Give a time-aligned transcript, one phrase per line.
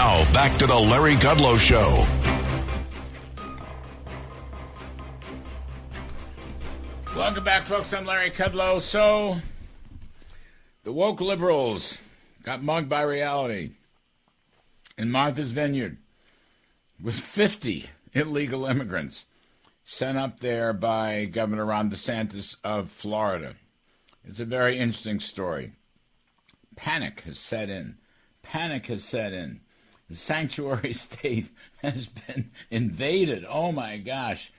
[0.00, 2.06] Now, back to the Larry Kudlow Show.
[7.16, 7.92] Welcome back, folks.
[7.92, 8.80] I'm Larry Kudlow.
[8.80, 9.38] So,
[10.84, 11.98] the woke liberals
[12.44, 13.72] got mugged by reality
[14.96, 15.96] in Martha's Vineyard
[17.02, 19.24] with 50 illegal immigrants
[19.82, 23.56] sent up there by Governor Ron DeSantis of Florida.
[24.24, 25.72] It's a very interesting story.
[26.76, 27.98] Panic has set in.
[28.44, 29.62] Panic has set in.
[30.10, 31.50] Sanctuary state
[31.82, 33.44] has been invaded.
[33.48, 34.52] Oh my gosh.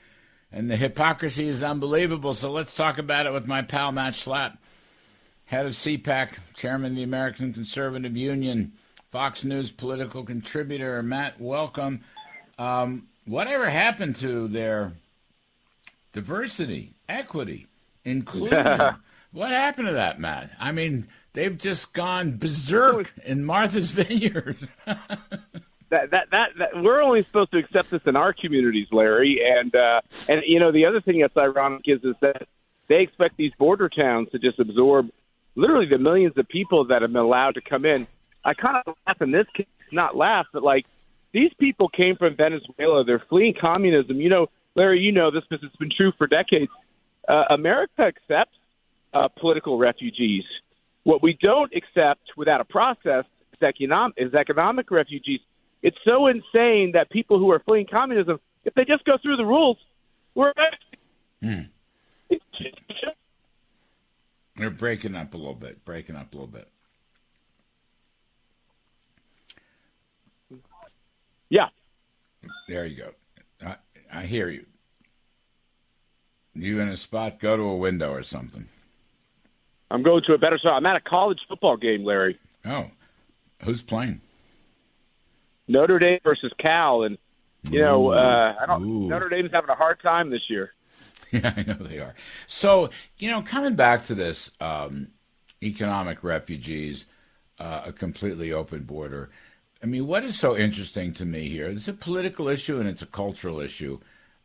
[0.51, 2.33] And the hypocrisy is unbelievable.
[2.33, 4.57] So let's talk about it with my pal Matt Schlapp,
[5.45, 8.73] head of CPAC, chairman of the American Conservative Union,
[9.11, 11.01] Fox News political contributor.
[11.03, 12.01] Matt, welcome.
[12.57, 14.93] Um, whatever happened to their
[16.13, 17.67] diversity, equity,
[18.03, 18.95] inclusion?
[19.31, 20.51] what happened to that, Matt?
[20.59, 24.67] I mean, they've just gone berserk in Martha's Vineyard.
[24.85, 29.41] that, that that that we're only supposed to accept this in our communities, Larry.
[29.43, 32.47] And uh, and you know the other thing that's ironic is is that
[32.87, 35.09] they expect these border towns to just absorb
[35.55, 38.07] literally the millions of people that have been allowed to come in.
[38.43, 40.85] I kind of laugh in this case, not laugh, but like
[41.33, 43.03] these people came from Venezuela.
[43.03, 44.19] They're fleeing communism.
[44.19, 46.71] You know, Larry, you know this because it's been true for decades.
[47.27, 48.57] Uh, America accepts
[49.13, 50.43] uh, political refugees.
[51.03, 55.39] What we don't accept without a process is economic, is economic refugees.
[55.81, 59.45] It's so insane that people who are fleeing communism, if they just go through the
[59.45, 59.77] rules,
[60.35, 60.53] we're.
[61.41, 61.61] Hmm.
[64.57, 65.85] They're breaking up a little bit.
[65.85, 66.67] Breaking up a little bit.
[71.49, 71.69] Yeah.
[72.67, 73.11] There you go.
[73.65, 73.75] I,
[74.13, 74.65] I hear you.
[76.53, 77.39] You in a spot?
[77.39, 78.67] Go to a window or something.
[79.91, 80.73] I'm going to a better spot.
[80.73, 82.37] I'm at a college football game, Larry.
[82.65, 82.91] Oh,
[83.63, 84.21] who's playing?
[85.67, 87.17] Notre Dame versus Cal, and
[87.69, 88.83] you know, uh, I don't.
[88.83, 89.07] Ooh.
[89.07, 90.71] Notre Dame's having a hard time this year.
[91.31, 92.15] Yeah, I know they are.
[92.47, 92.89] So,
[93.19, 95.11] you know, coming back to this um,
[95.61, 97.05] economic refugees,
[97.59, 99.29] uh, a completely open border.
[99.83, 101.67] I mean, what is so interesting to me here?
[101.67, 103.99] It's a political issue and it's a cultural issue.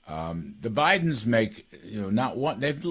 [0.06, 2.60] Um, the Bidens make, you know, not one.
[2.60, 2.84] They've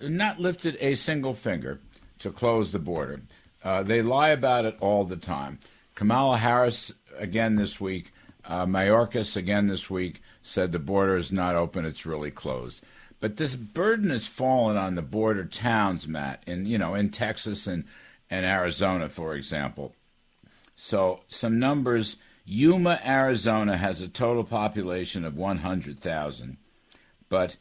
[0.00, 1.80] not lifted a single finger
[2.22, 3.20] to close the border.
[3.62, 5.58] Uh, they lie about it all the time.
[5.94, 8.12] Kamala Harris again this week.
[8.44, 12.80] Uh, Mayorkas again this week said the border is not open; it's really closed.
[13.20, 17.68] But this burden has fallen on the border towns, Matt, in you know in Texas
[17.68, 17.84] and
[18.30, 19.94] and Arizona, for example.
[20.74, 26.56] So some numbers: Yuma, Arizona, has a total population of 100,000,
[27.28, 27.56] but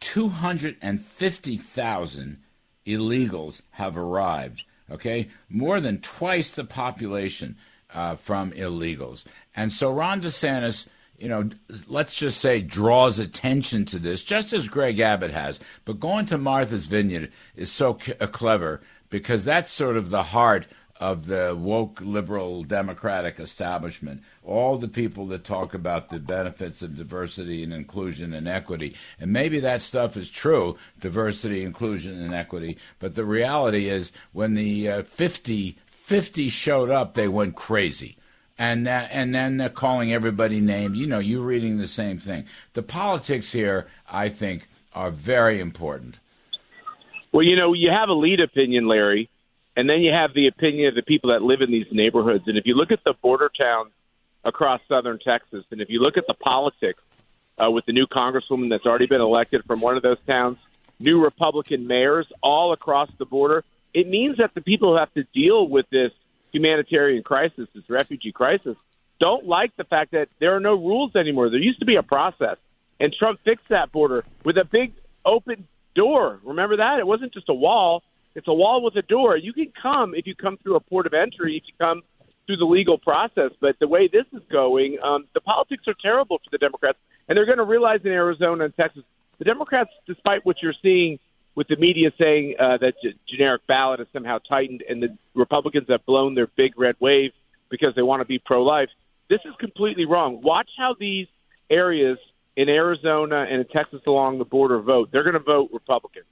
[0.00, 2.38] 250,000
[2.86, 4.64] illegals have arrived.
[4.90, 7.56] Okay, more than twice the population
[7.92, 9.24] uh, from illegals.
[9.54, 10.86] And so Ron DeSantis,
[11.18, 11.50] you know,
[11.88, 15.58] let's just say draws attention to this, just as Greg Abbott has.
[15.84, 18.80] But going to Martha's Vineyard is so c- uh, clever
[19.10, 20.66] because that's sort of the heart
[21.00, 24.22] of the woke liberal democratic establishment.
[24.44, 28.96] All the people that talk about the benefits of diversity and inclusion and equity.
[29.20, 32.78] And maybe that stuff is true diversity, inclusion, and equity.
[32.98, 38.16] But the reality is when the uh, 50 50 showed up, they went crazy.
[38.56, 40.96] And that, and then they're calling everybody names.
[40.96, 42.44] You know, you're reading the same thing.
[42.74, 46.20] The politics here, I think, are very important.
[47.32, 49.28] Well, you know, you have a lead opinion, Larry,
[49.76, 52.44] and then you have the opinion of the people that live in these neighborhoods.
[52.48, 53.92] And if you look at the border towns
[54.42, 57.02] across southern Texas, and if you look at the politics
[57.62, 60.56] uh, with the new congresswoman that's already been elected from one of those towns,
[60.98, 65.24] new Republican mayors all across the border, it means that the people who have to
[65.34, 66.12] deal with this
[66.52, 68.76] humanitarian crisis, this refugee crisis,
[69.20, 71.50] don't like the fact that there are no rules anymore.
[71.50, 72.56] There used to be a process,
[72.98, 74.92] and Trump fixed that border with a big
[75.24, 76.40] open door.
[76.44, 76.98] Remember that?
[76.98, 78.02] It wasn't just a wall,
[78.36, 79.36] it's a wall with a door.
[79.36, 82.02] You can come if you come through a port of entry, if you come
[82.46, 83.50] through the legal process.
[83.60, 86.98] But the way this is going, um, the politics are terrible for the Democrats,
[87.28, 89.02] and they're going to realize in Arizona and Texas,
[89.38, 91.18] the Democrats, despite what you're seeing
[91.54, 95.86] with the media saying uh, that g- generic ballot has somehow tightened and the Republicans
[95.88, 97.32] have blown their big red wave
[97.70, 98.90] because they want to be pro life.
[99.30, 100.42] This is completely wrong.
[100.42, 101.26] Watch how these
[101.70, 102.18] areas
[102.54, 105.08] in Arizona and in Texas along the border vote.
[105.10, 106.22] They're going to vote Republican.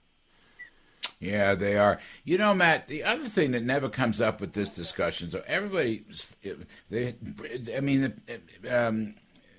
[1.25, 1.99] Yeah, they are.
[2.25, 6.05] You know, Matt, the other thing that never comes up with this discussion, so everybody,
[6.91, 7.15] they,
[7.75, 8.15] I mean,
[8.69, 9.15] um,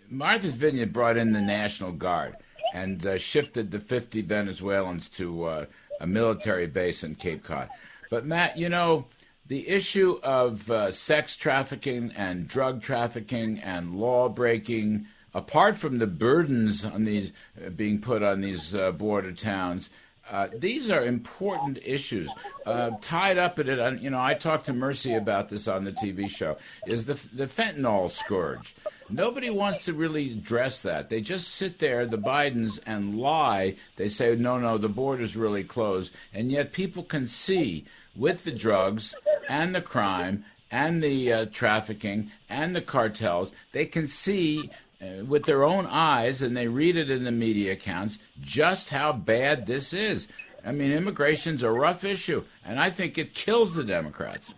[0.07, 2.35] Martha's Vineyard brought in the National Guard
[2.73, 5.65] and uh, shifted the 50 Venezuelans to uh,
[5.99, 7.69] a military base in Cape Cod.
[8.11, 9.07] But, Matt, you know,
[9.47, 16.07] the issue of uh, sex trafficking and drug trafficking and law breaking, apart from the
[16.07, 17.31] burdens on these
[17.65, 19.89] uh, being put on these uh, border towns,
[20.29, 22.29] uh, these are important issues.
[22.65, 25.91] Uh, tied up in it, you know, I talked to Mercy about this on the
[25.91, 26.57] TV show.
[26.87, 28.75] Is the the fentanyl scourge?
[29.07, 31.09] Nobody wants to really address that.
[31.09, 33.75] They just sit there, the Bidens, and lie.
[33.97, 37.85] They say, no, no, the border's really closed, and yet people can see
[38.15, 39.13] with the drugs
[39.47, 44.69] and the crime and the uh, trafficking and the cartels, they can see
[45.05, 49.11] Uh, with their own eyes and they read it in the media accounts just how
[49.11, 50.27] bad this is.
[50.65, 54.53] I mean, immigration's a rough issue, and I think it kills the Democrats.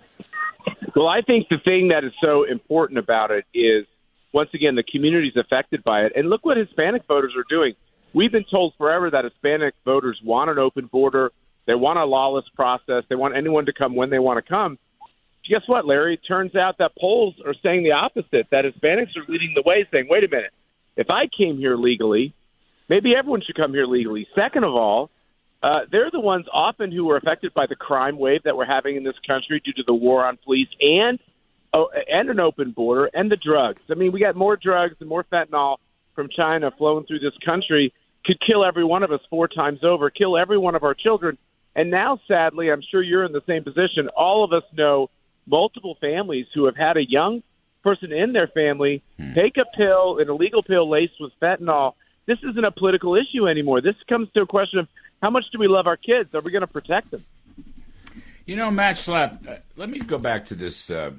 [0.95, 3.85] Well, I think the thing that is so important about it is,
[4.31, 6.13] once again, the community's affected by it.
[6.15, 7.73] And look what Hispanic voters are doing.
[8.13, 11.31] We've been told forever that Hispanic voters want an open border,
[11.65, 14.77] they want a lawless process, they want anyone to come when they want to come
[15.49, 16.17] guess what, Larry?
[16.17, 20.07] Turns out that polls are saying the opposite, that Hispanics are leading the way, saying,
[20.09, 20.51] wait a minute,
[20.95, 22.33] if I came here legally,
[22.89, 24.27] maybe everyone should come here legally.
[24.35, 25.09] Second of all,
[25.63, 28.95] uh, they're the ones often who were affected by the crime wave that we're having
[28.95, 31.19] in this country due to the war on police and
[31.73, 33.81] oh, and an open border and the drugs.
[33.89, 35.77] I mean, we got more drugs and more fentanyl
[36.13, 37.93] from China flowing through this country
[38.25, 41.37] could kill every one of us four times over, kill every one of our children.
[41.75, 44.09] And now, sadly, I'm sure you're in the same position.
[44.15, 45.09] All of us know
[45.47, 47.41] multiple families who have had a young
[47.83, 49.33] person in their family hmm.
[49.33, 51.93] take a pill, an illegal pill laced with fentanyl.
[52.25, 53.81] This isn't a political issue anymore.
[53.81, 54.87] This comes to a question of
[55.21, 56.35] how much do we love our kids?
[56.35, 57.23] Are we going to protect them?
[58.45, 61.11] You know, Matt Schlapp, uh, let me go back to this uh,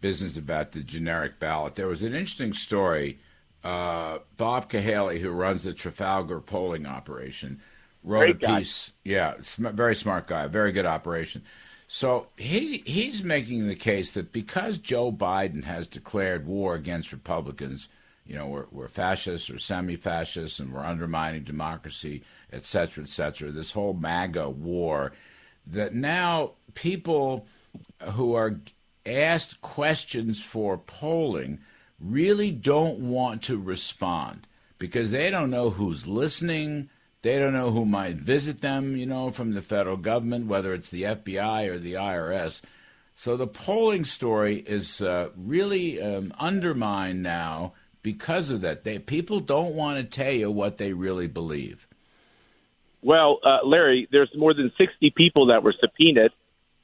[0.00, 1.74] business about the generic ballot.
[1.74, 3.18] There was an interesting story.
[3.62, 7.60] Uh, Bob Cahaly, who runs the Trafalgar polling operation,
[8.02, 8.92] wrote Great a piece.
[9.04, 9.10] Guy.
[9.10, 11.42] Yeah, very smart guy, very good operation.
[11.96, 17.86] So he he's making the case that because Joe Biden has declared war against Republicans,
[18.26, 23.52] you know, we're, we're fascists or semi-fascists, and we're undermining democracy, et cetera, et cetera.
[23.52, 25.12] This whole MAGA war,
[25.68, 27.46] that now people
[28.00, 28.58] who are
[29.06, 31.60] asked questions for polling
[32.00, 34.48] really don't want to respond
[34.80, 36.90] because they don't know who's listening
[37.24, 40.90] they don't know who might visit them, you know, from the federal government, whether it's
[40.90, 42.60] the FBI or the IRS.
[43.14, 47.72] So the polling story is uh, really um, undermined now
[48.02, 48.84] because of that.
[48.84, 51.88] They, people don't want to tell you what they really believe.
[53.00, 56.32] Well, uh, Larry, there's more than 60 people that were subpoenaed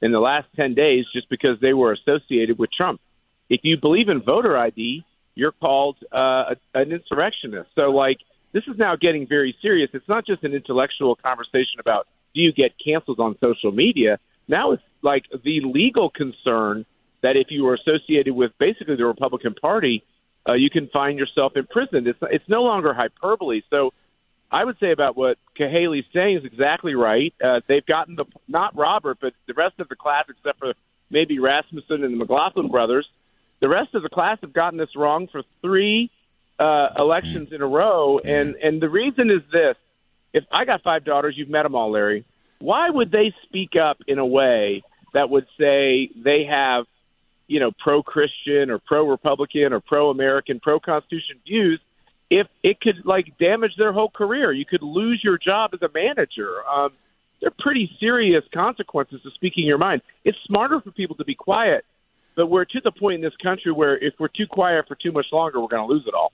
[0.01, 2.99] in the last 10 days just because they were associated with Trump.
[3.47, 5.05] If you believe in voter ID,
[5.35, 7.69] you're called uh, an insurrectionist.
[7.75, 8.17] So, like,
[8.53, 9.89] this is now getting very serious.
[9.93, 14.19] It's not just an intellectual conversation about do you get canceled on social media.
[14.47, 16.85] Now it's like the legal concern
[17.23, 20.03] that if you are associated with basically the Republican Party,
[20.47, 22.07] uh, you can find yourself imprisoned.
[22.07, 23.61] It's it's no longer hyperbole.
[23.69, 23.91] So
[24.51, 27.33] I would say about what Cahaly's saying is exactly right.
[27.43, 30.73] Uh, they've gotten the not Robert, but the rest of the class, except for
[31.09, 33.07] maybe Rasmussen and the McLaughlin brothers,
[33.61, 36.09] the rest of the class have gotten this wrong for three
[36.61, 37.55] uh, elections mm.
[37.55, 39.75] in a row, and and the reason is this:
[40.33, 42.23] if I got five daughters, you've met them all, Larry.
[42.59, 46.85] Why would they speak up in a way that would say they have,
[47.47, 51.81] you know, pro-Christian or pro-Republican or pro-American, pro-Constitution views?
[52.29, 55.89] If it could like damage their whole career, you could lose your job as a
[55.93, 56.63] manager.
[56.65, 56.91] Um,
[57.41, 60.01] they're pretty serious consequences to speaking your mind.
[60.23, 61.83] It's smarter for people to be quiet,
[62.35, 65.11] but we're to the point in this country where if we're too quiet for too
[65.11, 66.31] much longer, we're going to lose it all.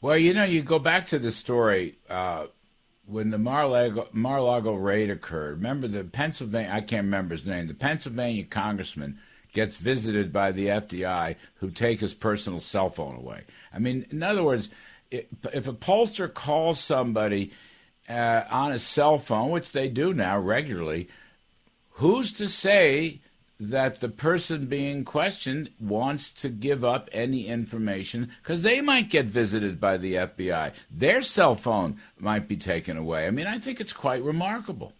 [0.00, 2.46] Well, you know, you go back to the story uh,
[3.06, 5.58] when the Mar-Lago, Mar-Lago raid occurred.
[5.58, 6.70] Remember the Pennsylvania?
[6.72, 7.66] I can't remember his name.
[7.66, 9.18] The Pennsylvania congressman
[9.52, 13.42] gets visited by the FBI, who take his personal cell phone away.
[13.74, 14.70] I mean, in other words,
[15.10, 17.52] if a pollster calls somebody
[18.08, 21.08] uh, on a cell phone, which they do now regularly,
[21.90, 23.20] who's to say
[23.60, 29.26] that the person being questioned wants to give up any information because they might get
[29.26, 30.72] visited by the FBI.
[30.90, 33.26] Their cell phone might be taken away.
[33.26, 34.94] I mean, I think it's quite remarkable.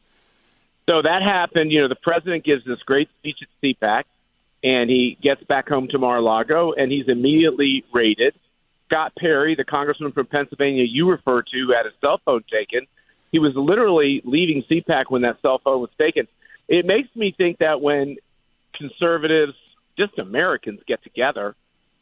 [0.89, 1.73] So that happened.
[1.73, 4.05] You know, the president gives this great speech at CPAC.
[4.63, 8.35] and he gets back home to Mar-a-Lago, and he's immediately raided.
[8.87, 12.87] Scott Perry, the congressman from Pennsylvania you refer to, had his cell phone taken.
[13.33, 16.27] He was literally leaving CPAC when that cell phone was taken.
[16.69, 18.17] It makes me think that when
[18.75, 19.55] conservatives,
[19.99, 21.55] just Americans, get together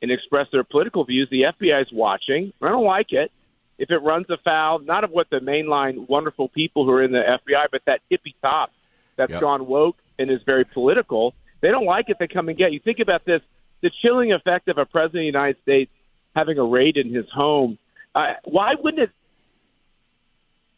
[0.02, 2.52] and express their political views, the FBI is watching.
[2.62, 3.32] I don't like it.
[3.78, 7.22] If it runs afoul, not of what the mainline wonderful people who are in the
[7.46, 8.72] FBI, but that tippy top
[9.16, 9.40] that's yep.
[9.40, 12.16] gone woke and is very political, they don't like it.
[12.18, 12.80] They come and get you.
[12.80, 13.40] Think about this:
[13.80, 15.90] the chilling effect of a president of the United States
[16.34, 17.78] having a raid in his home.
[18.14, 19.10] Uh, why wouldn't it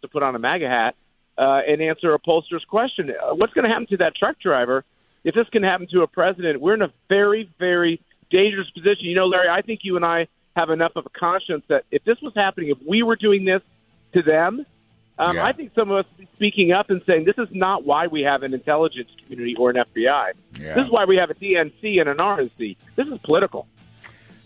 [0.03, 0.95] to put on a MAGA hat
[1.39, 3.11] uh, and answer a pollster's question?
[3.11, 4.85] Uh, what's going to happen to that truck driver
[5.25, 6.61] if this can happen to a president?
[6.61, 8.01] We're in a very, very
[8.31, 9.07] dangerous position.
[9.07, 12.05] You know, Larry, I think you and I have enough of a conscience that if
[12.05, 13.63] this was happening, if we were doing this
[14.15, 14.67] to them,
[15.19, 15.45] um, yeah.
[15.45, 18.07] I think some of us would be speaking up and saying this is not why
[18.07, 20.33] we have an intelligence community or an FBI.
[20.59, 20.75] Yeah.
[20.75, 22.77] This is why we have a DNC and an RNC.
[22.97, 23.67] This is political.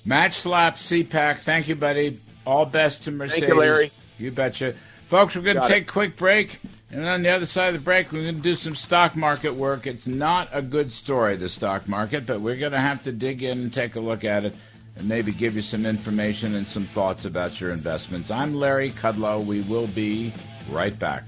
[0.04, 1.38] Matt Schlapp CPAC.
[1.38, 2.18] Thank you, buddy.
[2.44, 3.40] All best to Mercedes.
[3.40, 3.92] Thank you, Larry.
[4.18, 4.74] You betcha.
[5.06, 6.58] Folks, we're going to take a quick break.
[6.94, 9.56] And on the other side of the break, we're going to do some stock market
[9.56, 9.84] work.
[9.84, 13.42] It's not a good story, the stock market, but we're going to have to dig
[13.42, 14.54] in and take a look at it
[14.94, 18.30] and maybe give you some information and some thoughts about your investments.
[18.30, 19.44] I'm Larry Kudlow.
[19.44, 20.32] We will be
[20.70, 21.26] right back.